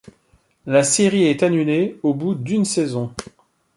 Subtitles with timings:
[0.65, 3.13] La série est annulé au bout d'une saison.